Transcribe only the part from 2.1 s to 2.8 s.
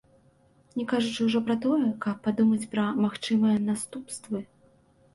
падумаць